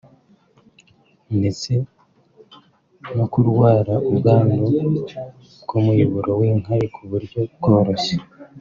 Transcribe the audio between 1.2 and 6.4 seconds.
ndetse no kurwara ubwandu bw’umuyoboro